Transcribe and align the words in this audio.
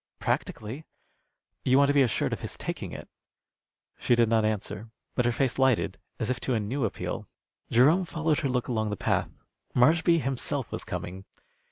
"Practically." 0.17 0.83
"You 1.63 1.77
want 1.77 1.89
to 1.89 1.93
be 1.93 2.01
assured 2.01 2.33
of 2.33 2.39
his 2.39 2.57
taking 2.57 2.91
it." 2.91 3.07
She 3.99 4.15
did 4.15 4.29
not 4.29 4.43
answer; 4.43 4.89
but 5.13 5.25
her 5.25 5.31
face 5.31 5.59
lighted, 5.59 5.99
as 6.17 6.31
if 6.31 6.39
to 6.39 6.55
a 6.55 6.59
new 6.59 6.85
appeal. 6.85 7.27
Jerome 7.69 8.05
followed 8.05 8.39
her 8.39 8.49
look 8.49 8.67
along 8.67 8.89
the 8.89 8.97
path. 8.97 9.29
Marshby 9.75 10.19
himself 10.19 10.71
was 10.71 10.83
coming. 10.83 11.25